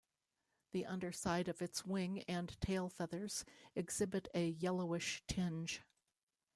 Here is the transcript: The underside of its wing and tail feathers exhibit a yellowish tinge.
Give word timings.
The 0.71 0.87
underside 0.87 1.47
of 1.47 1.61
its 1.61 1.85
wing 1.85 2.23
and 2.27 2.59
tail 2.59 2.89
feathers 2.89 3.45
exhibit 3.75 4.29
a 4.33 4.47
yellowish 4.49 5.21
tinge. 5.27 5.83